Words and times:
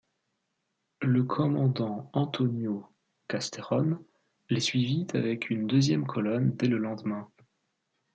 Le 1.03 1.21
commandant 1.23 2.09
Antonio 2.13 2.87
Castejón 3.27 4.03
les 4.49 4.59
suivit 4.59 5.05
avec 5.13 5.51
une 5.51 5.67
deuxième 5.67 6.07
colonne 6.07 6.55
dès 6.55 6.67
le 6.67 6.79
lendemain. 6.79 7.29